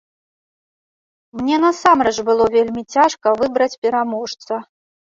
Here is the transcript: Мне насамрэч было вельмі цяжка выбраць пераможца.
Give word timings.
Мне 1.41 1.55
насамрэч 1.65 2.15
было 2.31 2.45
вельмі 2.57 2.81
цяжка 2.95 3.39
выбраць 3.45 3.73
пераможца. 3.87 4.53